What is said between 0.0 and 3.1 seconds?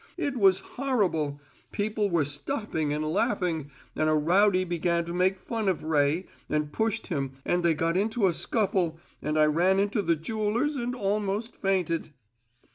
"It was horrible! People were stopping and